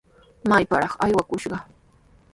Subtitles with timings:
[0.49, 1.57] ¡Mayparaq aywakushqa!